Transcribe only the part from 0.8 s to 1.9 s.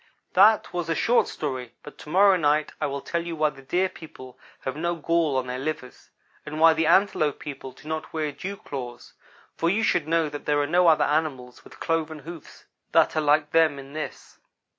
a short story,